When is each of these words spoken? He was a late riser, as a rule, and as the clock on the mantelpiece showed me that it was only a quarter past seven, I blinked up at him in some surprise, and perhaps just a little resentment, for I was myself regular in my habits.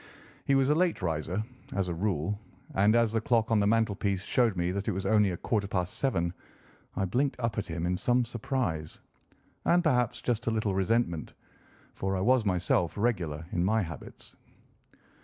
He 0.45 0.55
was 0.55 0.71
a 0.71 0.73
late 0.73 1.03
riser, 1.03 1.43
as 1.75 1.87
a 1.87 1.93
rule, 1.93 2.39
and 2.73 2.95
as 2.95 3.13
the 3.13 3.21
clock 3.21 3.51
on 3.51 3.59
the 3.59 3.67
mantelpiece 3.67 4.23
showed 4.23 4.57
me 4.57 4.71
that 4.71 4.87
it 4.87 4.93
was 4.93 5.05
only 5.05 5.29
a 5.29 5.37
quarter 5.37 5.67
past 5.67 5.93
seven, 5.97 6.33
I 6.95 7.05
blinked 7.05 7.39
up 7.39 7.59
at 7.59 7.67
him 7.67 7.85
in 7.85 7.95
some 7.97 8.25
surprise, 8.25 8.99
and 9.63 9.83
perhaps 9.83 10.19
just 10.19 10.47
a 10.47 10.51
little 10.51 10.73
resentment, 10.73 11.33
for 11.93 12.17
I 12.17 12.21
was 12.21 12.45
myself 12.45 12.97
regular 12.97 13.45
in 13.51 13.63
my 13.63 13.83
habits. 13.83 14.35